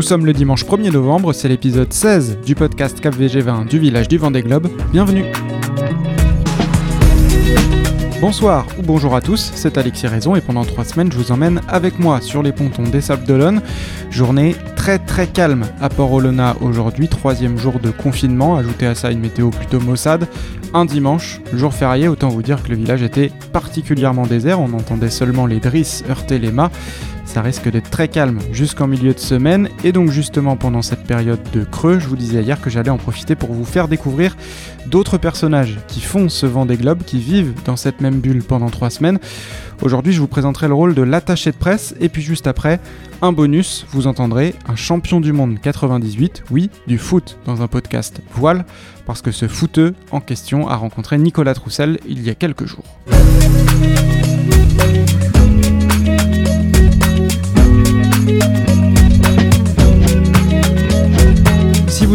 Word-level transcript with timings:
Nous 0.00 0.06
sommes 0.06 0.24
le 0.24 0.32
dimanche 0.32 0.64
1er 0.64 0.92
novembre, 0.92 1.34
c'est 1.34 1.48
l'épisode 1.48 1.92
16 1.92 2.38
du 2.38 2.54
podcast 2.54 2.98
Cap 3.02 3.14
VG20 3.14 3.68
du 3.68 3.78
village 3.78 4.08
du 4.08 4.16
Vendée 4.16 4.40
Globe. 4.40 4.68
Bienvenue 4.92 5.26
Bonsoir 8.18 8.66
ou 8.78 8.82
bonjour 8.82 9.14
à 9.14 9.20
tous, 9.20 9.52
c'est 9.54 9.76
Alexis 9.76 10.06
Raison 10.06 10.34
et 10.34 10.40
pendant 10.40 10.64
trois 10.64 10.84
semaines 10.84 11.12
je 11.12 11.18
vous 11.18 11.32
emmène 11.32 11.60
avec 11.68 11.98
moi 11.98 12.22
sur 12.22 12.42
les 12.42 12.52
pontons 12.52 12.84
des 12.84 13.02
Sables 13.02 13.26
d'Olonne. 13.26 13.60
Journée 14.10 14.56
très 14.74 14.98
très 14.98 15.26
calme 15.26 15.66
à 15.82 15.90
Port-Olona 15.90 16.56
aujourd'hui, 16.62 17.06
troisième 17.06 17.58
jour 17.58 17.78
de 17.78 17.90
confinement, 17.90 18.56
ajoutez 18.56 18.86
à 18.86 18.94
ça 18.94 19.10
une 19.10 19.20
météo 19.20 19.50
plutôt 19.50 19.80
maussade. 19.80 20.28
Un 20.72 20.86
dimanche, 20.86 21.42
jour 21.52 21.74
férié, 21.74 22.08
autant 22.08 22.30
vous 22.30 22.42
dire 22.42 22.62
que 22.62 22.70
le 22.70 22.76
village 22.76 23.02
était 23.02 23.30
particulièrement 23.52 24.26
désert, 24.26 24.60
on 24.60 24.72
entendait 24.72 25.10
seulement 25.10 25.44
les 25.44 25.60
drisses 25.60 26.04
heurter 26.08 26.38
les 26.38 26.52
mâts 26.52 26.70
ça 27.30 27.42
risque 27.42 27.70
d'être 27.70 27.90
très 27.90 28.08
calme 28.08 28.40
jusqu'en 28.50 28.88
milieu 28.88 29.14
de 29.14 29.20
semaine 29.20 29.68
et 29.84 29.92
donc 29.92 30.10
justement 30.10 30.56
pendant 30.56 30.82
cette 30.82 31.04
période 31.04 31.38
de 31.52 31.62
creux, 31.62 32.00
je 32.00 32.08
vous 32.08 32.16
disais 32.16 32.42
hier 32.42 32.60
que 32.60 32.70
j'allais 32.70 32.90
en 32.90 32.96
profiter 32.96 33.36
pour 33.36 33.52
vous 33.52 33.64
faire 33.64 33.86
découvrir 33.86 34.36
d'autres 34.86 35.16
personnages 35.16 35.78
qui 35.86 36.00
font 36.00 36.28
ce 36.28 36.44
vent 36.46 36.66
des 36.66 36.76
globes, 36.76 37.04
qui 37.04 37.20
vivent 37.20 37.54
dans 37.64 37.76
cette 37.76 38.00
même 38.00 38.18
bulle 38.18 38.42
pendant 38.42 38.68
trois 38.68 38.90
semaines. 38.90 39.20
Aujourd'hui, 39.80 40.12
je 40.12 40.20
vous 40.20 40.26
présenterai 40.26 40.66
le 40.66 40.74
rôle 40.74 40.92
de 40.96 41.02
l'attaché 41.02 41.52
de 41.52 41.56
presse 41.56 41.94
et 42.00 42.08
puis 42.08 42.20
juste 42.20 42.48
après, 42.48 42.80
un 43.22 43.30
bonus, 43.30 43.86
vous 43.90 44.08
entendrez 44.08 44.56
un 44.68 44.74
champion 44.74 45.20
du 45.20 45.32
monde 45.32 45.60
98, 45.62 46.42
oui, 46.50 46.68
du 46.88 46.98
foot 46.98 47.38
dans 47.46 47.62
un 47.62 47.68
podcast 47.68 48.22
voile, 48.34 48.64
parce 49.06 49.22
que 49.22 49.30
ce 49.30 49.46
footeux 49.46 49.94
en 50.10 50.20
question 50.20 50.66
a 50.66 50.74
rencontré 50.74 51.16
Nicolas 51.16 51.54
Troussel 51.54 52.00
il 52.08 52.22
y 52.22 52.30
a 52.30 52.34
quelques 52.34 52.66
jours. 52.66 52.84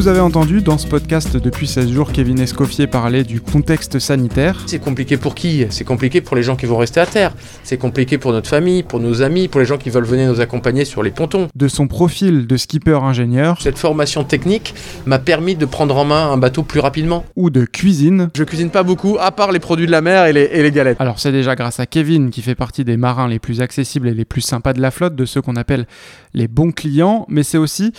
Vous 0.05 0.11
avez 0.11 0.19
entendu 0.19 0.61
dans 0.61 0.77
ce 0.77 0.85
podcast 0.85 1.35
depuis 1.35 1.65
16 1.65 1.91
jours 1.91 2.11
Kevin 2.11 2.39
Escoffier 2.39 2.85
parler 2.85 3.23
du 3.23 3.41
contexte 3.41 3.97
sanitaire. 3.97 4.61
C'est 4.67 4.77
compliqué 4.77 5.17
pour 5.17 5.33
qui? 5.33 5.65
C'est 5.71 5.83
compliqué 5.83 6.21
pour 6.21 6.35
les 6.35 6.43
gens 6.43 6.55
qui 6.55 6.67
vont 6.67 6.77
rester 6.77 6.99
à 6.99 7.07
terre. 7.07 7.33
C'est 7.63 7.79
compliqué 7.79 8.19
pour 8.19 8.31
notre 8.31 8.47
famille, 8.47 8.83
pour 8.83 8.99
nos 8.99 9.23
amis, 9.23 9.47
pour 9.47 9.59
les 9.59 9.65
gens 9.65 9.79
qui 9.79 9.89
veulent 9.89 10.05
venir 10.05 10.31
nous 10.31 10.41
accompagner 10.41 10.85
sur 10.85 11.01
les 11.01 11.09
pontons. 11.09 11.47
De 11.55 11.67
son 11.67 11.87
profil 11.87 12.45
de 12.45 12.55
skipper 12.55 13.03
ingénieur. 13.03 13.59
Cette 13.59 13.79
formation 13.79 14.23
technique 14.23 14.75
m'a 15.07 15.17
permis 15.17 15.55
de 15.55 15.65
prendre 15.65 15.97
en 15.97 16.05
main 16.05 16.31
un 16.31 16.37
bateau 16.37 16.61
plus 16.61 16.81
rapidement. 16.81 17.25
Ou 17.35 17.49
de 17.49 17.65
cuisine. 17.65 18.29
Je 18.35 18.43
cuisine 18.43 18.69
pas 18.69 18.83
beaucoup, 18.83 19.17
à 19.19 19.31
part 19.31 19.51
les 19.51 19.59
produits 19.59 19.87
de 19.87 19.91
la 19.91 20.01
mer 20.01 20.27
et 20.27 20.33
les, 20.33 20.43
et 20.51 20.61
les 20.61 20.71
galettes. 20.71 21.01
Alors 21.01 21.17
c'est 21.17 21.31
déjà 21.31 21.55
grâce 21.55 21.79
à 21.79 21.87
Kevin 21.87 22.29
qui 22.29 22.43
fait 22.43 22.53
partie 22.53 22.85
des 22.85 22.97
marins 22.97 23.27
les 23.27 23.39
plus 23.39 23.59
accessibles 23.59 24.07
et 24.07 24.13
les 24.13 24.25
plus 24.25 24.41
sympas 24.41 24.73
de 24.73 24.81
la 24.81 24.91
flotte, 24.91 25.15
de 25.15 25.25
ceux 25.25 25.41
qu'on 25.41 25.55
appelle 25.55 25.87
les 26.35 26.47
bons 26.47 26.71
clients, 26.71 27.25
mais 27.27 27.41
c'est 27.41 27.57
aussi 27.57 27.91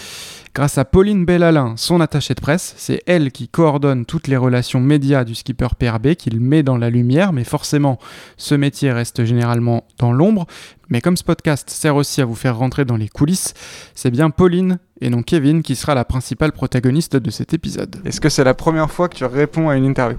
grâce 0.56 0.78
à 0.78 0.86
Pauline 0.86 1.26
Bellalin, 1.26 1.74
son 1.76 2.00
attachée 2.00 2.32
de 2.32 2.40
presse. 2.40 2.72
C'est 2.78 3.02
elle 3.04 3.30
qui 3.30 3.46
coordonne 3.46 4.06
toutes 4.06 4.26
les 4.26 4.38
relations 4.38 4.80
médias 4.80 5.22
du 5.22 5.34
skipper 5.34 5.68
PRB, 5.78 6.14
qu'il 6.14 6.40
met 6.40 6.62
dans 6.62 6.78
la 6.78 6.88
lumière, 6.88 7.34
mais 7.34 7.44
forcément, 7.44 7.98
ce 8.38 8.54
métier 8.54 8.90
reste 8.90 9.26
généralement 9.26 9.84
dans 9.98 10.12
l'ombre. 10.12 10.46
Mais 10.88 11.02
comme 11.02 11.18
ce 11.18 11.24
podcast 11.24 11.68
sert 11.68 11.94
aussi 11.94 12.22
à 12.22 12.24
vous 12.24 12.34
faire 12.34 12.56
rentrer 12.56 12.86
dans 12.86 12.96
les 12.96 13.08
coulisses, 13.08 13.52
c'est 13.94 14.10
bien 14.10 14.30
Pauline 14.30 14.78
et 15.02 15.10
non 15.10 15.22
Kevin 15.22 15.60
qui 15.60 15.76
sera 15.76 15.94
la 15.94 16.06
principale 16.06 16.52
protagoniste 16.52 17.16
de 17.16 17.30
cet 17.30 17.52
épisode. 17.52 17.96
Est-ce 18.06 18.22
que 18.22 18.30
c'est 18.30 18.44
la 18.44 18.54
première 18.54 18.90
fois 18.90 19.10
que 19.10 19.16
tu 19.16 19.26
réponds 19.26 19.68
à 19.68 19.76
une 19.76 19.84
interview? 19.84 20.16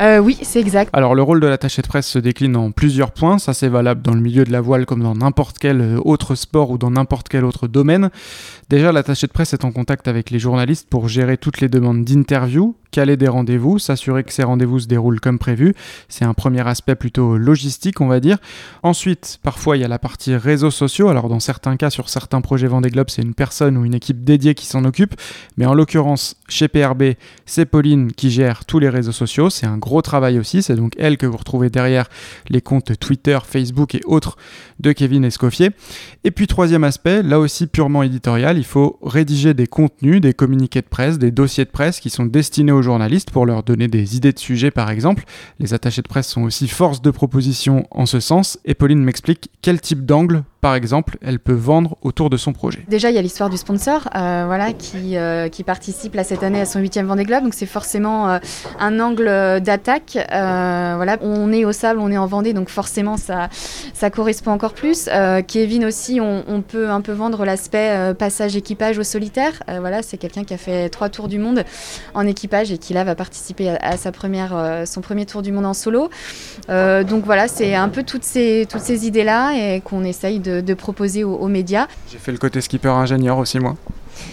Euh, 0.00 0.18
oui, 0.18 0.38
c'est 0.42 0.60
exact. 0.60 0.90
Alors 0.94 1.14
le 1.14 1.22
rôle 1.22 1.40
de 1.40 1.46
l'attaché 1.46 1.82
de 1.82 1.86
presse 1.86 2.06
se 2.06 2.18
décline 2.18 2.56
en 2.56 2.70
plusieurs 2.70 3.12
points, 3.12 3.38
ça 3.38 3.52
c'est 3.52 3.68
valable 3.68 4.00
dans 4.00 4.14
le 4.14 4.20
milieu 4.20 4.44
de 4.44 4.52
la 4.52 4.62
voile 4.62 4.86
comme 4.86 5.02
dans 5.02 5.14
n'importe 5.14 5.58
quel 5.58 5.80
euh, 5.80 6.00
autre 6.04 6.34
sport 6.34 6.70
ou 6.70 6.78
dans 6.78 6.90
n'importe 6.90 7.28
quel 7.28 7.44
autre 7.44 7.68
domaine. 7.68 8.10
Déjà, 8.70 8.92
l'attaché 8.92 9.26
de 9.26 9.32
presse 9.32 9.52
est 9.52 9.64
en 9.64 9.72
contact 9.72 10.08
avec 10.08 10.30
les 10.30 10.38
journalistes 10.38 10.88
pour 10.88 11.08
gérer 11.08 11.36
toutes 11.36 11.60
les 11.60 11.68
demandes 11.68 12.04
d'interview, 12.04 12.76
caler 12.90 13.16
des 13.16 13.28
rendez-vous, 13.28 13.78
s'assurer 13.78 14.24
que 14.24 14.32
ces 14.32 14.42
rendez-vous 14.42 14.80
se 14.80 14.86
déroulent 14.86 15.20
comme 15.20 15.38
prévu. 15.38 15.74
C'est 16.08 16.24
un 16.24 16.34
premier 16.34 16.66
aspect 16.66 16.94
plutôt 16.94 17.36
logistique, 17.36 18.00
on 18.00 18.06
va 18.06 18.20
dire. 18.20 18.38
Ensuite, 18.82 19.38
parfois, 19.42 19.76
il 19.76 19.80
y 19.80 19.84
a 19.84 19.88
la 19.88 19.98
partie 19.98 20.34
réseaux 20.36 20.70
sociaux. 20.70 21.08
Alors, 21.08 21.28
dans 21.28 21.40
certains 21.40 21.76
cas, 21.76 21.90
sur 21.90 22.08
certains 22.08 22.40
projets 22.40 22.66
Vendée 22.66 22.90
Globe, 22.90 23.10
c'est 23.10 23.22
une 23.22 23.34
personne 23.34 23.76
ou 23.76 23.84
une 23.84 23.94
équipe 23.94 24.24
dédiée 24.24 24.54
qui 24.54 24.66
s'en 24.66 24.84
occupe. 24.84 25.14
Mais 25.56 25.66
en 25.66 25.74
l'occurrence, 25.74 26.36
chez 26.48 26.68
PRB, 26.68 27.14
c'est 27.46 27.66
Pauline 27.66 28.12
qui 28.12 28.30
gère 28.30 28.64
tous 28.64 28.78
les 28.78 28.88
réseaux 28.88 29.12
sociaux. 29.12 29.50
C'est 29.50 29.66
un 29.66 29.78
gros 29.78 30.02
travail 30.02 30.38
aussi. 30.38 30.62
C'est 30.62 30.76
donc 30.76 30.92
elle 30.98 31.16
que 31.16 31.26
vous 31.26 31.36
retrouvez 31.36 31.70
derrière 31.70 32.08
les 32.48 32.60
comptes 32.60 32.98
Twitter, 32.98 33.38
Facebook 33.44 33.94
et 33.94 34.00
autres 34.04 34.36
de 34.80 34.92
Kevin 34.92 35.24
Escoffier. 35.24 35.70
Et 36.24 36.30
puis, 36.30 36.46
troisième 36.46 36.84
aspect, 36.84 37.22
là 37.22 37.38
aussi 37.38 37.66
purement 37.66 38.02
éditorial, 38.02 38.58
il 38.58 38.64
faut 38.64 38.98
rédiger 39.02 39.54
des 39.54 39.66
contenus, 39.66 40.20
des 40.20 40.34
communiqués 40.34 40.80
de 40.80 40.86
presse, 40.86 41.18
des 41.18 41.30
dossiers 41.30 41.64
de 41.64 41.70
presse 41.70 42.00
qui 42.00 42.10
sont 42.10 42.26
destinés 42.26 42.72
aux 42.72 42.79
journalistes 42.82 43.30
pour 43.30 43.46
leur 43.46 43.62
donner 43.62 43.88
des 43.88 44.16
idées 44.16 44.32
de 44.32 44.38
sujets 44.38 44.70
par 44.70 44.90
exemple. 44.90 45.24
Les 45.58 45.74
attachés 45.74 46.02
de 46.02 46.08
presse 46.08 46.28
sont 46.28 46.42
aussi 46.42 46.68
force 46.68 47.02
de 47.02 47.10
proposition 47.10 47.86
en 47.90 48.06
ce 48.06 48.20
sens 48.20 48.58
et 48.64 48.74
Pauline 48.74 49.02
m'explique 49.02 49.50
quel 49.62 49.80
type 49.80 50.04
d'angle 50.06 50.44
par 50.60 50.74
exemple, 50.74 51.16
elle 51.22 51.38
peut 51.38 51.54
vendre 51.54 51.96
autour 52.02 52.28
de 52.28 52.36
son 52.36 52.52
projet 52.52 52.84
Déjà, 52.88 53.08
il 53.10 53.16
y 53.16 53.18
a 53.18 53.22
l'histoire 53.22 53.48
du 53.48 53.56
sponsor 53.56 54.08
euh, 54.14 54.44
voilà, 54.46 54.72
qui, 54.72 55.16
euh, 55.16 55.48
participe 55.64 56.18
cette 56.22 56.42
année 56.42 56.60
à 56.60 56.66
son 56.66 56.80
huitième 56.80 57.06
Vendée 57.06 57.24
Globe. 57.24 57.44
Donc, 57.44 57.54
c'est 57.54 57.66
forcément 57.66 58.28
euh, 58.28 58.38
un 58.78 59.00
angle 59.00 59.60
d'attaque. 59.60 60.18
voilà, 60.30 61.16
on 61.22 61.52
est 61.52 61.64
au 61.64 61.72
sable, 61.72 62.00
on 62.00 62.10
est 62.10 62.18
en 62.18 62.26
Vendée, 62.26 62.52
donc 62.52 62.68
forcément, 62.68 63.16
ça, 63.16 63.48
correspond 64.10 64.50
encore 64.50 64.74
plus. 64.74 65.08
Kevin 65.46 65.84
aussi, 65.84 66.20
on, 66.20 66.62
peut 66.62 66.90
un 66.90 67.00
peu 67.00 67.12
vendre 67.12 67.44
l'aspect 67.44 68.14
passage 68.18 68.56
équipage 68.56 68.98
au 68.98 69.02
solitaire. 69.02 69.62
voilà, 69.66 70.02
c'est 70.02 70.18
quelqu'un 70.18 70.44
qui 70.44 70.54
a 70.54 70.58
fait 70.58 70.88
trois 70.88 71.08
tours 71.08 71.28
du 71.28 71.38
monde 71.38 71.64
en 72.14 72.26
équipage 72.26 72.72
et 72.72 72.78
qui 72.78 72.92
là 72.92 73.04
va 73.04 73.14
participer 73.14 73.70
à, 73.80 73.96
sa 73.96 74.12
première, 74.12 74.84
son 74.86 75.00
premier 75.00 75.26
tour 75.26 75.42
du 75.42 75.52
monde 75.52 75.66
en 75.66 75.74
solo. 75.74 76.10
donc 76.68 77.24
voilà, 77.24 77.48
c'est 77.48 77.74
un 77.74 77.88
peu 77.88 78.02
toutes 78.02 78.24
ces, 78.24 78.66
toutes 78.68 78.82
ces 78.82 79.06
idées-là 79.06 79.52
et 79.54 79.80
qu'on 79.80 80.04
essaye 80.04 80.38
de 80.38 80.49
de, 80.60 80.74
proposer 80.74 81.24
aux, 81.24 81.48
médias. 81.48 81.86
J'ai 82.10 82.18
fait 82.18 82.32
le 82.32 82.38
côté 82.38 82.60
skipper 82.60 82.88
ingénieur 82.88 83.38
aussi 83.38 83.58
moi. 83.58 83.76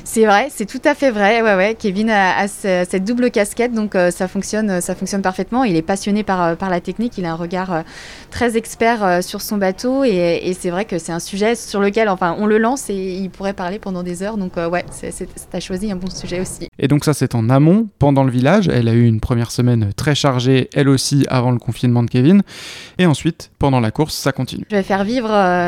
C'est 0.04 0.26
vrai, 0.26 0.48
c'est 0.50 0.66
tout 0.66 0.82
à 0.86 0.96
fait 0.96 1.12
vrai. 1.12 1.42
Ouais, 1.42 1.56
ouais. 1.56 1.76
Kevin 1.78 2.10
a, 2.10 2.48
cette 2.48 3.04
double 3.04 3.30
casquette, 3.30 3.74
donc 3.74 3.96
euh, 3.96 4.12
ça 4.12 4.28
fonctionne, 4.28 4.82
ça 4.82 4.96
fonctionne 4.96 5.22
parfaitement. 5.22 5.64
Il 5.64 5.76
est 5.76 5.82
passionné 5.82 6.24
par, 6.24 6.44
euh, 6.44 6.56
par 6.56 6.70
la 6.70 6.82
technique. 6.82 7.18
Il 7.18 7.26
a 7.26 7.32
un 7.32 7.36
regard 7.36 7.74
euh, 7.74 7.82
très 8.32 8.58
expert 8.58 9.24
sur 9.24 9.42
son 9.42 9.58
bateau, 9.58 10.04
et, 10.04 10.56
c'est 10.60 10.70
vrai 10.70 10.86
que 10.86 10.98
c'est 10.98 11.12
un 11.12 11.20
sujet 11.20 11.56
sur 11.56 11.80
lequel, 11.80 12.10
enfin, 12.10 12.36
on 12.40 12.46
le 12.46 12.58
lance 12.58 12.90
et 12.90 12.96
il 12.96 13.30
pourrait 13.30 13.54
parler 13.54 13.80
pendant 13.80 14.04
des 14.04 14.24
heures. 14.24 14.38
Donc 14.38 14.54
ouais, 14.58 14.86
as 15.54 15.60
choisi 15.60 15.92
un 15.92 15.96
bon 15.96 16.10
sujet 16.10 16.40
aussi. 16.40 16.68
Et 16.80 16.88
donc 16.88 17.06
ça, 17.06 17.14
c'est 17.14 17.36
en 17.36 17.50
amont, 17.50 17.88
pendant 18.00 18.24
le 18.24 18.32
village. 18.32 18.70
Elle 18.70 18.88
a 18.88 18.94
eu 18.94 19.06
une 19.06 19.20
première 19.20 19.52
semaine 19.52 19.92
très 19.96 20.16
chargée, 20.16 20.70
elle 20.74 20.90
aussi, 20.90 21.26
avant 21.30 21.52
le 21.52 21.60
confinement 21.60 22.04
de 22.04 22.10
Kevin. 22.10 22.42
Et 22.98 23.06
ensuite, 23.06 23.52
pendant 23.60 23.80
la 23.80 23.92
course, 23.92 24.16
ça 24.16 24.32
continue. 24.32 24.66
Je 24.70 24.76
vais 24.76 24.84
faire 24.84 25.04
vivre, 25.04 25.28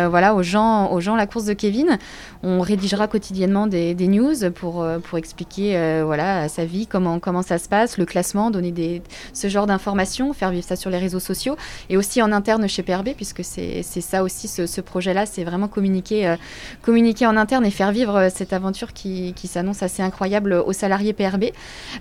voilà, 0.09 0.33
aux 0.33 0.43
gens, 0.43 0.91
aux 0.91 0.99
gens 0.99 1.15
la 1.15 1.27
course 1.27 1.45
de 1.45 1.53
Kevin. 1.53 1.97
On 2.41 2.61
rédigera 2.61 3.07
quotidiennement 3.07 3.67
des, 3.67 3.93
des 3.93 4.07
news 4.09 4.51
pour, 4.53 4.81
euh, 4.81 4.99
pour 4.99 5.17
expliquer 5.17 5.77
euh, 5.77 6.03
voilà, 6.05 6.47
sa 6.49 6.65
vie, 6.65 6.87
comment, 6.87 7.19
comment 7.19 7.41
ça 7.41 7.57
se 7.57 7.67
passe, 7.67 7.97
le 7.97 8.05
classement, 8.05 8.51
donner 8.51 8.71
des, 8.71 9.01
ce 9.33 9.47
genre 9.47 9.67
d'informations, 9.67 10.33
faire 10.33 10.51
vivre 10.51 10.65
ça 10.65 10.75
sur 10.75 10.89
les 10.89 10.97
réseaux 10.97 11.19
sociaux 11.19 11.55
et 11.89 11.97
aussi 11.97 12.21
en 12.21 12.31
interne 12.31 12.67
chez 12.67 12.83
PRB, 12.83 13.09
puisque 13.15 13.43
c'est 13.43 13.83
ça 13.83 14.23
aussi, 14.23 14.47
ce, 14.47 14.81
projet-là, 14.81 15.25
c'est 15.25 15.43
vraiment 15.43 15.67
communiquer, 15.67 16.27
euh, 16.27 16.35
communiquer 16.81 17.27
en 17.27 17.37
interne 17.37 17.65
et 17.65 17.71
faire 17.71 17.91
vivre 17.91 18.29
cette 18.33 18.53
aventure 18.53 18.93
qui, 18.93 19.33
qui 19.35 19.47
s'annonce 19.47 19.83
assez 19.83 20.01
incroyable 20.01 20.53
aux 20.53 20.73
salariés 20.73 21.13
PRB. 21.13 21.45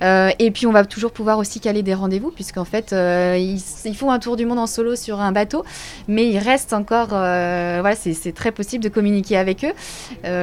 et 0.03 0.51
puis 0.53 0.67
on 0.67 0.73
va 0.73 0.85
toujours 0.85 1.13
pouvoir 1.13 1.39
aussi 1.39 1.61
caler 1.61 1.83
des 1.83 1.95
rendez-vous, 1.95 2.31
puisqu'en 2.31 2.65
fait, 2.65 2.93
ils, 2.93 3.95
font 3.95 4.11
un 4.11 4.19
tour 4.19 4.37
du 4.37 4.47
monde 4.47 4.59
en 4.59 4.67
solo 4.67 4.95
sur 4.97 5.21
un 5.21 5.33
bateau, 5.33 5.65
mais 6.07 6.29
il 6.29 6.39
reste 6.39 6.73
encore, 6.73 7.09
voilà, 7.09 7.95
c'est 7.97 8.33
très 8.33 8.53
possible 8.53 8.85
de 8.85 8.89
communiquer 8.89 9.37
avec 9.37 9.65
eux. 9.65 9.73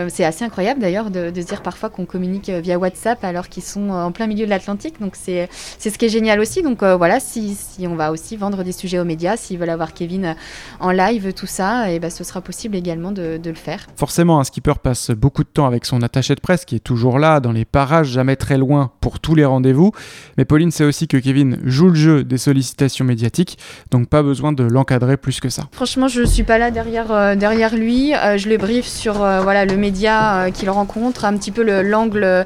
c'est 0.09 0.25
assez 0.25 0.43
incroyable 0.43 0.81
d'ailleurs 0.81 1.09
de 1.09 1.29
se 1.45 1.49
dire 1.49 1.61
parfois 1.61 1.89
qu'on 1.89 2.05
communique 2.05 2.49
euh, 2.49 2.59
via 2.59 2.77
WhatsApp 2.77 3.23
alors 3.23 3.47
qu'ils 3.49 3.63
sont 3.63 3.89
euh, 3.89 4.03
en 4.03 4.11
plein 4.11 4.27
milieu 4.27 4.45
de 4.45 4.49
l'Atlantique. 4.49 4.99
Donc 4.99 5.15
c'est 5.15 5.47
ce 5.79 5.89
qui 5.89 6.05
est 6.05 6.09
génial 6.09 6.39
aussi. 6.39 6.61
Donc 6.61 6.83
euh, 6.83 6.97
voilà, 6.97 7.19
si, 7.19 7.55
si, 7.55 7.87
on 7.87 7.95
va 7.95 8.11
aussi 8.11 8.35
vendre 8.35 8.63
des 8.63 8.71
sujets 8.71 8.99
aux 8.99 9.05
médias, 9.05 9.37
s'ils 9.37 9.57
veulent 9.57 9.69
avoir 9.69 9.93
Kevin 9.93 10.35
en 10.79 10.91
live, 10.91 11.33
tout 11.33 11.45
ça, 11.45 11.91
et 11.91 11.95
eh 11.95 11.99
ben, 11.99 12.09
ce 12.09 12.23
sera 12.23 12.41
possible 12.41 12.75
également 12.75 13.11
de, 13.11 13.37
de, 13.37 13.49
le 13.49 13.55
faire. 13.55 13.85
Forcément, 13.95 14.39
un 14.39 14.43
skipper 14.43 14.73
passe 14.81 15.11
beaucoup 15.11 15.43
de 15.43 15.49
temps 15.49 15.67
avec 15.67 15.85
son 15.85 16.01
attaché 16.01 16.35
de 16.35 16.39
presse 16.39 16.65
qui 16.65 16.75
est 16.75 16.79
toujours 16.79 17.19
là, 17.19 17.39
dans 17.39 17.51
les 17.51 17.65
parages, 17.65 18.07
jamais 18.07 18.35
très 18.35 18.57
loin 18.57 18.91
pour 18.99 19.19
tous 19.19 19.35
les 19.35 19.45
rendez-vous. 19.45 19.91
Mais 20.37 20.45
Pauline 20.45 20.71
sait 20.71 20.83
aussi 20.83 21.07
que 21.07 21.17
Kevin 21.17 21.59
joue 21.63 21.89
le 21.89 21.95
jeu 21.95 22.23
des 22.23 22.37
sollicitations 22.37 23.05
médiatiques, 23.05 23.57
donc 23.91 24.09
pas 24.09 24.23
besoin 24.23 24.51
de 24.51 24.63
l'encadrer 24.63 25.17
plus 25.17 25.39
que 25.39 25.49
ça. 25.49 25.63
Franchement, 25.71 26.07
je 26.07 26.23
suis 26.23 26.43
pas 26.43 26.57
là 26.57 26.71
derrière, 26.71 27.37
derrière 27.37 27.75
lui. 27.75 28.13
je 28.37 28.49
le 28.49 28.57
brief 28.57 28.85
sur 28.85 29.13
voilà, 29.15 29.65
le 29.65 29.77
média 29.77 30.49
qu'il 30.51 30.69
rencontre, 30.69 31.25
un 31.35 31.37
petit 31.37 31.51
peu 31.51 31.63
l'angle 31.81 32.45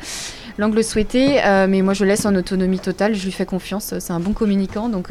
l'angle 0.58 0.84
souhaité. 0.84 1.40
mais 1.70 1.82
moi, 1.82 1.94
je 1.94 2.04
laisse 2.04 2.26
en 2.26 2.36
autonomie 2.36 2.80
totale. 2.80 3.16
Je 3.16 3.24
lui 3.24 3.32
fais 3.32 3.46
confiance. 3.46 3.94
C'est 4.00 4.12
un 4.12 4.20
bon 4.20 4.34
communicant. 4.34 4.90
Donc, 4.90 5.10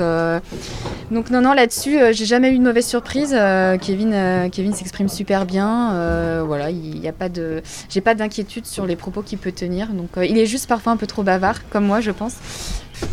donc 1.10 1.30
non, 1.30 1.40
non, 1.40 1.54
là-dessus, 1.54 1.98
j'ai 2.12 2.26
jamais 2.26 2.52
eu 2.52 2.58
de 2.58 2.64
mauvaise 2.64 2.86
surprise. 2.86 3.34
Kevin, 3.80 4.50
Kevin 4.52 4.74
s'exprime 4.74 5.08
super 5.08 5.46
bien. 5.46 6.42
voilà, 6.44 6.68
il 6.70 7.00
n'y 7.00 7.08
a 7.08 7.12
pas 7.12 7.30
de, 7.30 7.62
j'ai 7.88 8.02
pas 8.02 8.14
d'inquiétude 8.14 8.66
sur 8.66 8.84
les 8.84 8.96
propos 8.96 9.22
qu'il 9.22 9.38
peut 9.38 9.52
tenir. 9.52 9.88
Donc, 9.88 10.10
il 10.22 10.36
est 10.36 10.46
juste 10.46 10.68
parfois 10.68 10.92
un 10.92 10.98
peu 10.98 11.06
trop 11.06 11.22
bavard, 11.22 11.66
comme 11.70 11.86
moi, 11.86 12.02
je 12.02 12.10
pense. 12.10 12.34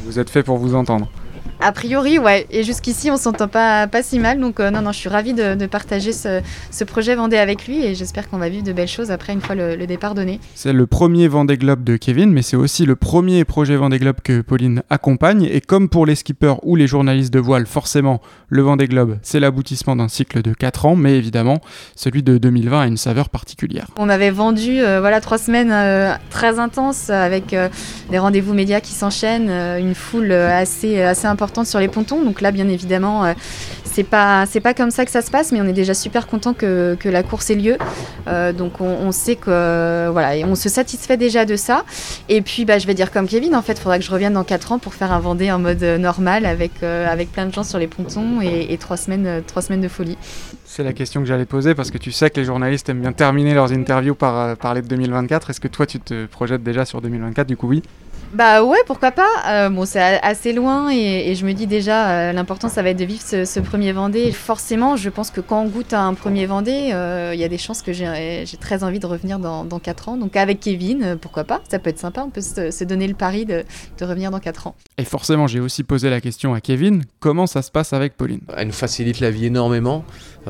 Vous 0.04 0.20
êtes 0.20 0.30
fait 0.30 0.44
pour 0.44 0.58
vous 0.58 0.76
entendre. 0.76 1.10
A 1.62 1.72
priori, 1.72 2.20
ouais. 2.20 2.46
Et 2.52 2.64
jusqu'ici, 2.64 3.10
on 3.10 3.18
s'entend 3.18 3.48
pas, 3.48 3.88
pas 3.88 4.04
si 4.04 4.20
mal. 4.20 4.40
Donc, 4.40 4.60
euh, 4.60 4.72
non, 4.72 4.82
non, 4.82 4.92
je 4.92 4.98
suis 4.98 5.10
ravie 5.10 5.34
de, 5.34 5.66
partager 5.66 6.12
ce, 6.12 6.42
projet 6.84 7.16
Vendée 7.16 7.38
avec 7.38 7.68
lui 7.68 7.84
et 7.84 7.96
j'espère 7.96 8.30
qu'on 8.30 8.38
va 8.38 8.50
vivre 8.50 8.64
de 8.64 8.74
belles 8.74 8.88
choses 8.88 9.10
après, 9.10 9.34
une 9.34 9.42
fois 9.42 9.56
le, 9.56 9.86
départ 9.88 10.16
donné. 10.16 10.40
C'est 10.54 10.74
le 10.74 10.86
premier 10.86 11.28
Vendée 11.28 11.58
Globe 11.58 11.84
de 11.84 11.96
Kevin, 11.98 12.32
mais 12.32 12.42
c'est 12.42 12.58
aussi 12.58 12.86
le 12.86 12.96
premier 12.96 13.46
projet 13.46 13.76
Vendée 13.76 14.00
Globe 14.00 14.18
que 14.24 14.42
Pauline 14.42 14.84
accompagne. 14.90 15.44
Et 15.44 15.62
comme 15.62 15.90
pour 15.90 16.06
les 16.06 16.16
skippers 16.16 16.56
ou 16.64 16.76
les 16.76 16.88
journalistes 16.88 17.34
de 17.34 17.40
voile, 17.40 17.66
forcément, 17.66 18.22
le 18.50 18.62
Vendée 18.62 18.88
Globe, 18.88 19.18
c'est 19.22 19.40
l'aboutissement 19.40 19.96
d'un 19.96 20.08
cycle 20.08 20.42
de 20.42 20.54
4 20.54 20.86
ans, 20.86 20.96
mais 20.96 21.18
évidemment, 21.18 21.62
celui 21.96 22.22
de 22.22 22.38
2020 22.38 22.82
a 22.82 22.88
une 22.88 22.98
saveur 22.98 23.30
particulière. 23.30 23.88
On 23.98 24.10
avait 24.10 24.32
vendu 24.32 24.82
euh, 24.82 25.00
voilà, 25.00 25.22
trois 25.22 25.38
semaines 25.38 25.72
euh, 25.72 26.14
très 26.30 26.60
intenses 26.60 27.10
avec 27.10 27.56
des 28.10 28.20
rendez-vous 28.20 28.54
médias 28.54 28.82
qui 28.82 28.92
s'enchaînent, 28.92 29.50
une 29.50 29.96
foule 29.96 30.32
assez, 30.32 31.02
assez 31.02 31.28
importante 31.28 31.45
sur 31.64 31.80
les 31.80 31.88
pontons. 31.88 32.24
Donc 32.24 32.42
là, 32.42 32.52
bien 32.52 32.68
évidemment, 32.68 33.26
euh, 33.26 33.34
c'est 33.84 34.04
pas 34.04 34.46
c'est 34.46 34.60
pas 34.60 34.74
comme 34.74 34.92
ça 34.92 35.06
que 35.06 35.12
ça 35.12 35.22
se 35.22 35.32
passe, 35.32 35.52
mais 35.52 35.62
on 35.62 35.66
est 35.66 35.74
déjà 35.74 35.94
super 35.94 36.28
content 36.28 36.54
que, 36.54 36.98
que 37.00 37.08
la 37.10 37.24
course 37.24 37.50
ait 37.50 37.56
lieu. 37.56 37.78
Euh, 38.28 38.52
donc 38.52 38.82
on, 38.82 39.12
sait 39.12 39.36
que 39.36 40.10
voilà, 40.10 40.36
et 40.36 40.44
on 40.44 40.56
se 40.56 40.70
satisfait 40.70 41.18
déjà 41.18 41.46
de 41.46 41.56
ça. 41.56 41.86
Et 42.28 42.42
puis 42.42 42.66
bah, 42.66 42.80
je 42.80 42.88
vais 42.88 42.94
dire 42.94 43.12
comme 43.12 43.28
Kevin, 43.28 43.56
en 43.56 43.62
fait, 43.62 43.80
faudra 43.80 43.98
que 43.98 44.04
je 44.04 44.12
revienne 44.12 44.34
dans 44.34 44.44
4 44.44 44.74
ans 44.74 44.80
pour 44.80 44.94
faire 44.94 45.12
un 45.12 45.20
Vendée 45.20 45.52
en 45.52 45.60
mode 45.60 45.82
normal 45.82 46.46
avec 46.46 46.72
euh, 46.84 47.08
avec 47.08 47.32
plein 47.32 47.46
de 47.46 47.54
gens 47.54 47.64
sur 47.64 47.80
les 47.80 47.88
pontons 47.88 48.42
et, 48.42 48.68
et 48.70 48.78
3 48.78 48.98
semaines 48.98 49.42
trois 49.48 49.62
semaines 49.62 49.82
de 49.82 49.88
folie. 49.88 50.18
C'est 50.66 50.84
la 50.84 50.94
question 50.94 51.22
que 51.22 51.28
j'allais 51.28 51.46
poser 51.46 51.74
parce 51.74 51.92
que 51.92 51.98
tu 51.98 52.12
sais 52.12 52.30
que 52.30 52.40
les 52.40 52.46
journalistes 52.46 52.90
aiment 52.90 53.02
bien 53.02 53.14
terminer 53.14 53.54
leurs 53.54 53.72
interviews 53.72 54.16
par 54.16 54.58
parler 54.58 54.82
de 54.82 54.88
2024. 54.88 55.50
Est-ce 55.50 55.62
que 55.62 55.68
toi 55.68 55.86
tu 55.86 56.00
te 56.00 56.26
projettes 56.26 56.64
déjà 56.64 56.86
sur 56.86 57.02
2024 57.02 57.48
Du 57.48 57.56
coup 57.56 57.68
oui. 57.68 57.82
Bah 58.34 58.64
ouais, 58.64 58.80
pourquoi 58.86 59.12
pas. 59.12 59.30
Euh, 59.48 59.70
bon, 59.70 59.86
c'est 59.86 60.00
assez 60.00 60.54
loin 60.54 60.90
et, 60.92 61.36
je 61.36 61.46
me 61.46 61.54
dis 61.54 61.68
déjà, 61.68 62.10
euh, 62.10 62.34
l'important 62.34 62.70
ça 62.70 62.82
va 62.82 62.90
être 62.90 62.98
de 62.98 63.06
vivre 63.06 63.22
ce, 63.22 63.60
premier 63.60 63.92
Vendée. 63.92 64.32
Forcément, 64.32 64.98
je 64.98 65.10
pense 65.10 65.32
que 65.32 65.42
quand 65.42 65.62
on 65.62 65.68
goûte 65.68 65.94
à 65.94 66.02
un 66.02 66.14
premier 66.14 66.46
Vendée, 66.46 66.92
euh, 66.94 67.32
il 67.34 67.40
y 67.40 67.44
a 67.44 67.48
des 67.48 67.58
chances 67.58 67.82
que 67.82 67.94
j'ai 67.94 68.46
très 68.60 68.84
envie 68.84 69.00
de 69.00 69.06
revenir 69.06 69.40
dans, 69.40 69.64
dans, 69.64 69.80
4 69.80 70.10
ans. 70.10 70.18
Donc 70.18 70.36
avec 70.36 70.60
Kevin, 70.60 71.18
pourquoi 71.20 71.44
pas 71.44 71.62
Ça 71.70 71.80
peut 71.80 71.90
être 71.90 72.00
sympa, 72.00 72.24
on 72.26 72.30
peut 72.30 72.42
se, 72.42 72.84
donner 72.84 73.08
le 73.08 73.14
pari 73.14 73.46
de, 73.46 73.64
de, 73.98 74.06
revenir 74.06 74.32
dans 74.32 74.40
4 74.40 74.68
ans. 74.68 74.76
Et 74.98 75.06
forcément, 75.06 75.48
j'ai 75.48 75.60
aussi 75.60 75.84
posé 75.84 76.10
la 76.10 76.22
question 76.22 76.54
à 76.54 76.62
Kevin, 76.62 77.04
comment 77.20 77.48
ça 77.48 77.62
se 77.62 77.72
passe 77.72 77.94
avec 77.94 78.18
Pauline? 78.18 78.42
Elle 78.58 78.68
nous 78.68 78.74
facilite 78.74 79.20
la 79.20 79.32
vie 79.32 79.46
énormément. 79.46 80.04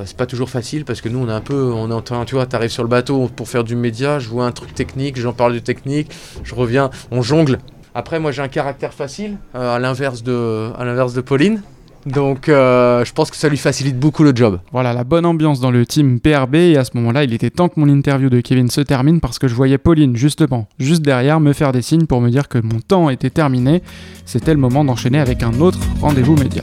C'est 0.03 0.17
pas 0.17 0.25
toujours 0.25 0.49
facile 0.49 0.83
parce 0.83 0.99
que 0.99 1.09
nous, 1.09 1.19
on 1.19 1.29
est 1.29 1.33
un 1.33 1.41
peu, 1.41 1.71
on 1.71 1.97
est, 1.97 2.25
tu 2.25 2.35
vois, 2.35 2.45
t'arrives 2.45 2.71
sur 2.71 2.83
le 2.83 2.89
bateau 2.89 3.29
pour 3.33 3.47
faire 3.47 3.63
du 3.63 3.75
média, 3.75 4.19
je 4.19 4.27
vois 4.27 4.45
un 4.45 4.51
truc 4.51 4.73
technique, 4.73 5.19
j'en 5.19 5.33
parle 5.33 5.53
de 5.53 5.59
technique, 5.59 6.11
je 6.43 6.53
reviens, 6.53 6.89
on 7.11 7.21
jongle 7.21 7.59
après, 7.97 8.19
moi, 8.19 8.33
j'ai 8.33 8.41
un 8.41 8.49
caractère 8.49 8.93
facile, 8.93 9.37
euh, 9.55 9.77
à 9.77 9.79
l'inverse 9.79 10.21
de, 10.21 10.69
à 10.77 10.83
l'inverse 10.83 11.13
de 11.13 11.21
Pauline. 11.21 11.61
Donc, 12.05 12.49
euh, 12.49 13.05
je 13.05 13.13
pense 13.13 13.31
que 13.31 13.37
ça 13.37 13.47
lui 13.47 13.57
facilite 13.57 13.97
beaucoup 13.97 14.23
le 14.23 14.33
job. 14.35 14.59
Voilà, 14.73 14.93
la 14.93 15.05
bonne 15.05 15.25
ambiance 15.25 15.61
dans 15.61 15.71
le 15.71 15.85
team 15.85 16.19
PRB. 16.19 16.55
Et 16.55 16.77
à 16.77 16.83
ce 16.83 16.91
moment-là, 16.95 17.23
il 17.23 17.33
était 17.33 17.49
temps 17.49 17.69
que 17.69 17.79
mon 17.79 17.87
interview 17.87 18.29
de 18.29 18.41
Kevin 18.41 18.69
se 18.69 18.81
termine 18.81 19.21
parce 19.21 19.39
que 19.39 19.47
je 19.47 19.55
voyais 19.55 19.77
Pauline, 19.77 20.15
justement, 20.17 20.67
juste 20.77 21.03
derrière, 21.03 21.39
me 21.39 21.53
faire 21.53 21.71
des 21.71 21.81
signes 21.81 22.05
pour 22.05 22.19
me 22.19 22.29
dire 22.29 22.49
que 22.49 22.57
mon 22.57 22.81
temps 22.81 23.09
était 23.09 23.29
terminé. 23.29 23.81
C'était 24.25 24.53
le 24.53 24.59
moment 24.59 24.83
d'enchaîner 24.83 25.19
avec 25.19 25.41
un 25.41 25.53
autre 25.61 25.79
rendez-vous 26.01 26.35
média. 26.35 26.61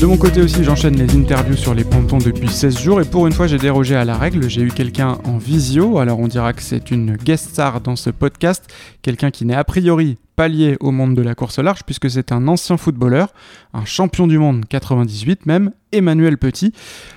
De 0.00 0.06
mon 0.06 0.16
côté 0.16 0.40
aussi, 0.42 0.62
j'enchaîne 0.62 0.94
les 0.96 1.16
interviews 1.16 1.56
sur 1.56 1.74
les 1.74 1.82
pontons 1.82 2.18
depuis 2.18 2.48
16 2.48 2.78
jours. 2.78 3.00
Et 3.00 3.04
pour 3.04 3.26
une 3.26 3.32
fois, 3.32 3.48
j'ai 3.48 3.58
dérogé 3.58 3.96
à 3.96 4.04
la 4.04 4.16
règle. 4.16 4.48
J'ai 4.48 4.60
eu 4.60 4.70
quelqu'un 4.70 5.18
en 5.24 5.38
visio, 5.38 5.98
alors 5.98 6.20
on 6.20 6.28
dira 6.28 6.52
que 6.52 6.62
c'est 6.62 6.92
une 6.92 7.16
guest 7.16 7.48
star 7.48 7.80
dans 7.80 7.96
ce 7.96 8.10
podcast, 8.10 8.72
quelqu'un 9.02 9.32
qui 9.32 9.44
n'est 9.44 9.56
a 9.56 9.64
priori 9.64 10.16
pas 10.38 10.46
lié 10.46 10.76
au 10.78 10.92
monde 10.92 11.16
de 11.16 11.22
la 11.22 11.34
course 11.34 11.58
large 11.58 11.82
puisque 11.82 12.08
c'est 12.08 12.30
un 12.30 12.46
ancien 12.46 12.76
footballeur, 12.76 13.32
un 13.74 13.84
champion 13.84 14.28
du 14.28 14.38
monde 14.38 14.66
98 14.68 15.46
même, 15.46 15.72
Emmanuel 15.92 16.38
Petit. 16.38 16.72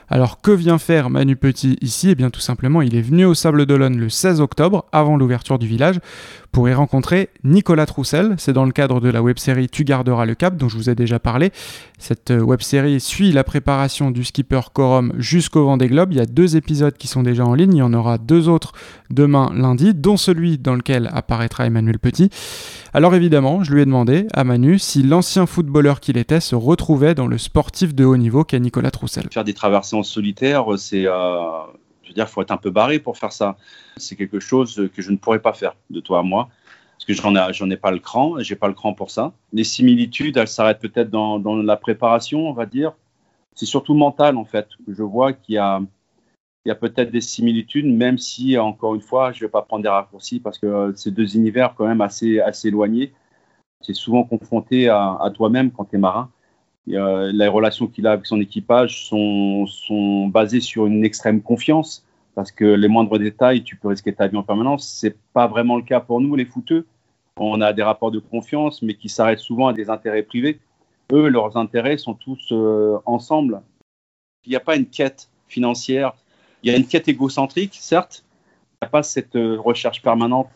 Alors 0.09 0.41
que 0.41 0.51
vient 0.51 0.77
faire 0.77 1.09
Manu 1.09 1.35
Petit 1.35 1.77
ici? 1.81 2.09
Eh 2.09 2.15
bien 2.15 2.29
tout 2.29 2.41
simplement, 2.41 2.81
il 2.81 2.95
est 2.95 3.01
venu 3.01 3.25
au 3.25 3.33
Sable 3.33 3.65
d'Olonne 3.65 3.97
le 3.97 4.09
16 4.09 4.41
octobre, 4.41 4.85
avant 4.91 5.15
l'ouverture 5.15 5.57
du 5.57 5.67
village, 5.67 5.99
pour 6.51 6.67
y 6.67 6.73
rencontrer 6.73 7.29
Nicolas 7.43 7.85
Troussel. 7.85 8.35
C'est 8.37 8.51
dans 8.51 8.65
le 8.65 8.71
cadre 8.71 8.99
de 8.99 9.09
la 9.09 9.21
web-série 9.21 9.69
Tu 9.69 9.85
garderas 9.85 10.25
le 10.25 10.35
cap 10.35 10.57
dont 10.57 10.67
je 10.67 10.75
vous 10.75 10.89
ai 10.89 10.95
déjà 10.95 11.19
parlé. 11.19 11.51
Cette 11.97 12.31
euh, 12.31 12.41
web-série 12.41 12.99
suit 12.99 13.31
la 13.31 13.45
préparation 13.45 14.11
du 14.11 14.25
skipper 14.25 14.61
Corum 14.73 15.13
jusqu'au 15.17 15.65
Vendée 15.65 15.87
Globe. 15.87 16.11
Il 16.11 16.17
y 16.17 16.21
a 16.21 16.25
deux 16.25 16.57
épisodes 16.57 16.97
qui 16.97 17.07
sont 17.07 17.23
déjà 17.23 17.45
en 17.45 17.53
ligne, 17.53 17.75
il 17.75 17.79
y 17.79 17.83
en 17.83 17.93
aura 17.93 18.17
deux 18.17 18.49
autres 18.49 18.73
demain 19.09 19.51
lundi, 19.55 19.93
dont 19.93 20.17
celui 20.17 20.57
dans 20.57 20.75
lequel 20.75 21.09
apparaîtra 21.13 21.65
Emmanuel 21.65 21.99
Petit. 21.99 22.29
Alors 22.93 23.10
évidemment, 23.15 23.63
je 23.63 23.73
lui 23.73 23.81
ai 23.81 23.85
demandé 23.85 24.27
à 24.33 24.43
Manu 24.43 24.79
si 24.79 25.03
l'ancien 25.03 25.45
footballeur 25.45 25.99
qu'il 25.99 26.17
était 26.17 26.39
se 26.39 26.55
retrouvait 26.55 27.15
dans 27.15 27.27
le 27.27 27.37
sportif 27.37 27.93
de 27.93 28.05
haut 28.05 28.17
niveau 28.17 28.43
qu'est 28.43 28.59
Nicolas 28.59 28.91
Troussel. 28.91 29.27
Faire 29.31 29.43
des 29.43 29.53
traversées 29.53 29.95
en 29.95 30.03
solitaire, 30.03 30.65
c'est, 30.77 31.05
euh, 31.05 31.63
je 32.03 32.09
veux 32.09 32.13
dire, 32.13 32.29
faut 32.29 32.41
être 32.41 32.51
un 32.51 32.57
peu 32.57 32.71
barré 32.71 32.99
pour 32.99 33.17
faire 33.17 33.31
ça. 33.31 33.57
C'est 33.97 34.15
quelque 34.15 34.39
chose 34.39 34.89
que 34.95 35.01
je 35.01 35.11
ne 35.11 35.17
pourrais 35.17 35.39
pas 35.39 35.53
faire 35.53 35.75
de 35.89 35.99
toi 35.99 36.19
à 36.19 36.23
moi 36.23 36.49
parce 37.01 37.05
que 37.05 37.13
j'en 37.13 37.35
ai, 37.35 37.73
ai 37.73 37.77
pas 37.77 37.91
le 37.91 37.99
cran, 37.99 38.35
j'ai 38.39 38.55
pas 38.55 38.67
le 38.67 38.75
cran 38.75 38.93
pour 38.93 39.09
ça. 39.09 39.33
Les 39.53 39.63
similitudes, 39.63 40.37
elles 40.37 40.47
s'arrêtent 40.47 40.79
peut-être 40.79 41.09
dans, 41.09 41.39
dans, 41.39 41.55
la 41.55 41.75
préparation, 41.75 42.47
on 42.47 42.53
va 42.53 42.67
dire. 42.67 42.93
C'est 43.55 43.65
surtout 43.65 43.95
mental 43.95 44.37
en 44.37 44.45
fait. 44.45 44.67
Je 44.87 45.01
vois 45.01 45.33
qu'il 45.33 45.55
y 45.55 45.57
a 45.57 45.81
il 46.65 46.69
y 46.69 46.71
a 46.71 46.75
peut-être 46.75 47.11
des 47.11 47.21
similitudes, 47.21 47.87
même 47.87 48.17
si, 48.17 48.57
encore 48.57 48.93
une 48.95 49.01
fois, 49.01 49.31
je 49.31 49.39
ne 49.39 49.47
vais 49.47 49.51
pas 49.51 49.63
prendre 49.63 49.83
des 49.83 49.89
raccourcis 49.89 50.39
parce 50.39 50.59
que 50.59 50.67
euh, 50.67 50.91
c'est 50.95 51.11
deux 51.11 51.35
univers 51.35 51.73
quand 51.75 51.87
même 51.87 52.01
assez, 52.01 52.39
assez 52.39 52.67
éloignés. 52.67 53.13
Tu 53.83 53.91
es 53.91 53.93
souvent 53.95 54.23
confronté 54.23 54.89
à, 54.89 55.31
toi-même 55.33 55.71
quand 55.71 55.85
tu 55.85 55.95
es 55.95 55.99
marin. 55.99 56.29
Euh, 56.89 57.31
les 57.31 57.47
relations 57.47 57.87
qu'il 57.87 58.05
a 58.05 58.11
avec 58.11 58.25
son 58.27 58.39
équipage 58.39 59.05
sont, 59.07 59.65
sont 59.65 60.27
basées 60.27 60.61
sur 60.61 60.85
une 60.85 61.03
extrême 61.03 61.41
confiance 61.41 62.05
parce 62.35 62.51
que 62.51 62.65
les 62.65 62.87
moindres 62.87 63.17
détails, 63.17 63.63
tu 63.63 63.75
peux 63.75 63.89
risquer 63.89 64.13
ta 64.13 64.27
vie 64.27 64.37
en 64.37 64.43
permanence. 64.43 64.87
C'est 64.87 65.17
pas 65.33 65.47
vraiment 65.47 65.77
le 65.77 65.83
cas 65.83 65.99
pour 65.99 66.21
nous, 66.21 66.35
les 66.35 66.45
footeux. 66.45 66.85
On 67.37 67.59
a 67.61 67.73
des 67.73 67.83
rapports 67.83 68.11
de 68.11 68.19
confiance, 68.19 68.81
mais 68.81 68.93
qui 68.93 69.09
s'arrêtent 69.09 69.39
souvent 69.39 69.67
à 69.67 69.73
des 69.73 69.89
intérêts 69.89 70.23
privés. 70.23 70.59
Eux, 71.11 71.27
leurs 71.27 71.57
intérêts 71.57 71.97
sont 71.97 72.13
tous 72.13 72.49
euh, 72.51 72.99
ensemble. 73.05 73.61
Il 74.45 74.49
n'y 74.49 74.55
a 74.55 74.59
pas 74.59 74.75
une 74.75 74.85
quête 74.85 75.29
financière 75.47 76.13
il 76.63 76.71
y 76.71 76.73
a 76.73 76.77
une 76.77 76.85
quête 76.85 77.07
égocentrique, 77.07 77.77
certes. 77.79 78.23
Il 78.81 78.85
n'y 78.85 78.87
a 78.87 78.89
pas 78.89 79.03
cette 79.03 79.35
euh, 79.35 79.59
recherche 79.59 80.01
permanente 80.01 80.47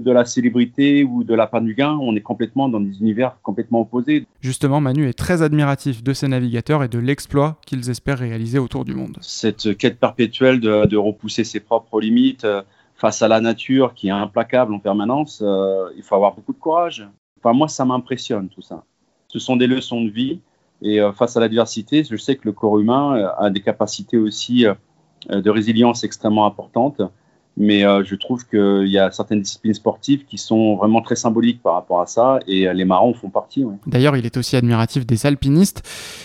de 0.00 0.10
la 0.10 0.24
célébrité 0.24 1.04
ou 1.04 1.22
de 1.22 1.34
la 1.34 1.46
part 1.46 1.60
du 1.60 1.74
gain, 1.74 1.98
on 2.00 2.16
est 2.16 2.22
complètement 2.22 2.70
dans 2.70 2.80
des 2.80 2.98
univers 3.00 3.36
complètement 3.42 3.82
opposés. 3.82 4.26
Justement, 4.40 4.80
Manu 4.80 5.06
est 5.06 5.12
très 5.12 5.42
admiratif 5.42 6.02
de 6.02 6.14
ces 6.14 6.28
navigateurs 6.28 6.82
et 6.82 6.88
de 6.88 6.98
l'exploit 6.98 7.58
qu'ils 7.66 7.90
espèrent 7.90 8.18
réaliser 8.18 8.58
autour 8.58 8.86
du 8.86 8.94
monde. 8.94 9.18
Cette 9.20 9.76
quête 9.76 10.00
perpétuelle 10.00 10.60
de, 10.60 10.96
repousser 10.96 11.44
ses 11.44 11.60
propres 11.60 12.00
limites 12.00 12.44
euh, 12.44 12.62
face 12.94 13.20
à 13.20 13.28
la 13.28 13.42
nature 13.42 13.92
qui 13.92 14.08
est 14.08 14.12
implacable 14.12 14.72
en 14.72 14.78
permanence, 14.78 15.42
euh, 15.44 15.90
il 15.94 16.02
faut 16.02 16.14
avoir 16.14 16.34
beaucoup 16.34 16.54
de 16.54 16.58
courage. 16.58 17.06
Enfin, 17.38 17.52
moi, 17.52 17.68
ça 17.68 17.84
m'impressionne 17.84 18.48
tout 18.48 18.62
ça. 18.62 18.84
Ce 19.28 19.38
sont 19.38 19.56
des 19.56 19.66
leçons 19.66 20.02
de 20.02 20.10
vie 20.10 20.40
et 20.80 21.00
face 21.14 21.36
à 21.36 21.40
l'adversité, 21.40 22.02
je 22.02 22.16
sais 22.16 22.34
que 22.34 22.42
le 22.44 22.52
corps 22.52 22.78
humain 22.78 23.30
a 23.38 23.50
des 23.50 23.60
capacités 23.60 24.18
aussi 24.18 24.66
de 25.28 25.50
résilience 25.50 26.04
extrêmement 26.04 26.46
importante. 26.46 27.00
Mais 27.56 27.84
euh, 27.84 28.02
je 28.04 28.14
trouve 28.14 28.46
qu'il 28.46 28.88
y 28.88 28.98
a 28.98 29.10
certaines 29.10 29.42
disciplines 29.42 29.74
sportives 29.74 30.24
qui 30.24 30.38
sont 30.38 30.76
vraiment 30.76 31.02
très 31.02 31.16
symboliques 31.16 31.62
par 31.62 31.74
rapport 31.74 32.00
à 32.00 32.06
ça, 32.06 32.38
et 32.46 32.66
euh, 32.66 32.72
les 32.72 32.84
marins 32.84 33.12
font 33.12 33.28
partie. 33.28 33.64
D'ailleurs, 33.86 34.16
il 34.16 34.24
est 34.24 34.36
aussi 34.38 34.56
admiratif 34.56 35.06
des 35.06 35.26
alpinistes. 35.26 35.82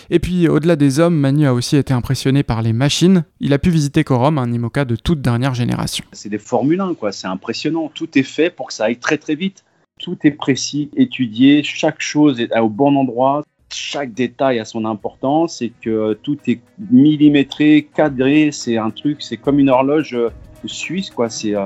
Et 0.09 0.19
puis, 0.19 0.47
au-delà 0.47 0.77
des 0.77 0.99
hommes, 0.99 1.15
Manu 1.15 1.45
a 1.45 1.53
aussi 1.53 1.75
été 1.75 1.93
impressionné 1.93 2.43
par 2.43 2.61
les 2.61 2.71
machines. 2.71 3.25
Il 3.41 3.53
a 3.53 3.59
pu 3.59 3.69
visiter 3.69 4.05
Corum, 4.05 4.37
un 4.37 4.51
IMOCA 4.51 4.85
de 4.85 4.95
toute 4.95 5.21
dernière 5.21 5.53
génération. 5.53 6.05
C'est 6.13 6.29
des 6.29 6.37
Formule 6.37 6.79
1, 6.79 6.93
quoi. 6.93 7.11
C'est 7.11 7.27
impressionnant. 7.27 7.91
Tout 7.93 8.17
est 8.17 8.23
fait 8.23 8.49
pour 8.49 8.67
que 8.67 8.73
ça 8.73 8.85
aille 8.85 8.97
très 8.97 9.17
très 9.17 9.35
vite. 9.35 9.65
Tout 9.99 10.17
est 10.23 10.31
précis, 10.31 10.91
étudié, 10.95 11.63
chaque 11.63 11.99
chose 11.99 12.39
est 12.39 12.57
au 12.57 12.69
bon 12.69 12.95
endroit 12.95 13.43
chaque 13.69 14.13
détail 14.13 14.59
a 14.59 14.65
son 14.65 14.85
importance 14.85 15.61
et 15.61 15.71
que 15.81 16.13
tout 16.13 16.37
est 16.47 16.61
millimétré, 16.91 17.87
cadré. 17.93 18.51
C'est 18.51 18.77
un 18.77 18.89
truc, 18.89 19.21
c'est 19.21 19.37
comme 19.37 19.59
une 19.59 19.69
horloge 19.69 20.13
euh, 20.13 20.29
suisse, 20.65 21.09
quoi. 21.09 21.29
C'est 21.29 21.55
euh, 21.55 21.65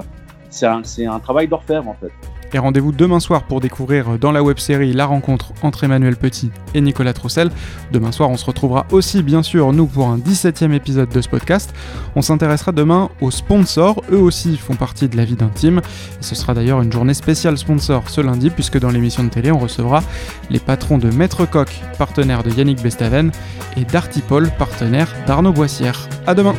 un, 0.64 0.82
un, 0.82 1.20
travail 1.20 1.48
d'orfèvre 1.48 1.88
en 1.88 1.96
fait. 1.96 2.12
Et 2.54 2.60
rendez-vous 2.60 2.92
demain 2.92 3.20
soir 3.20 3.44
pour 3.44 3.62
découvrir 3.62 4.20
dans 4.20 4.32
la 4.32 4.44
web-série 4.44 4.92
la 4.92 5.06
rencontre 5.06 5.54
entre 5.62 5.86
Emmanuel 5.86 6.18
Petit 6.18 6.52
et 6.74 6.82
Nicolas 6.82 7.14
Troussel. 7.14 7.50
Demain 7.92 8.12
soir, 8.12 8.30
on 8.30 8.36
se 8.36 8.46
retrouvera 8.46 8.86
aussi, 8.92 9.24
bien 9.24 9.42
sûr, 9.42 9.72
nous, 9.72 9.88
pour 9.88 10.08
un 10.08 10.18
17e 10.18 10.74
épisode 10.74 11.10
de 11.10 11.22
ce 11.22 11.30
podcast. 11.30 11.74
On 12.16 12.22
s'intéressera 12.22 12.74
demain 12.74 13.10
aux 13.22 13.32
sponsors. 13.32 14.04
Eux 14.12 14.20
aussi 14.20 14.58
font 14.58 14.76
partie 14.76 15.08
de 15.08 15.16
la 15.16 15.24
vie 15.24 15.36
d'intime. 15.36 15.80
Et 16.20 16.24
ce 16.24 16.36
sera 16.36 16.54
d'ailleurs 16.54 16.82
une 16.82 16.92
journée 16.92 17.14
spéciale 17.14 17.58
sponsor 17.58 18.10
ce 18.10 18.20
lundi, 18.20 18.50
puisque 18.50 18.80
dans 18.80 18.90
l'émission 18.90 19.24
de 19.24 19.30
télé, 19.30 19.52
on 19.52 19.60
recevra 19.60 20.04
les 20.50 20.60
patrons 20.60 20.98
de 20.98 21.10
Maître 21.10 21.46
Coq, 21.46 21.70
partenaire 21.98 22.44
de 22.44 22.52
Yannick 22.52 22.82
Bestaven, 22.82 23.32
et 23.78 23.86
d'Artipol, 23.86 24.50
partenaire 24.58 25.08
d'Arnaud 25.26 25.54
Boissière. 25.54 26.10
À 26.28 26.36
demain! 26.36 26.56